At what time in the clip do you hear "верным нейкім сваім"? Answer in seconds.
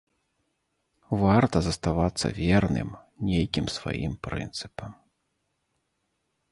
2.41-4.13